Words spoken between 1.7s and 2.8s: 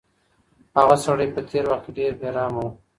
وخت کې ډېر بې رحمه و.